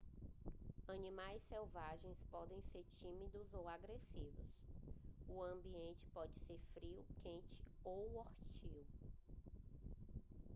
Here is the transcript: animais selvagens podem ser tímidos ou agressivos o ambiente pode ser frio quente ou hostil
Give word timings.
animais 0.87 1.43
selvagens 1.47 2.17
podem 2.31 2.59
ser 2.71 2.83
tímidos 2.91 3.53
ou 3.53 3.69
agressivos 3.69 4.57
o 5.29 5.43
ambiente 5.43 6.07
pode 6.11 6.33
ser 6.39 6.57
frio 6.73 7.05
quente 7.21 7.61
ou 7.83 8.11
hostil 8.25 8.83